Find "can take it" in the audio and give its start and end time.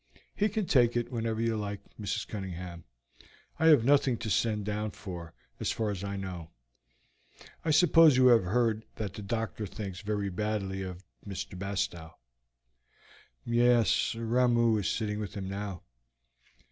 0.49-1.11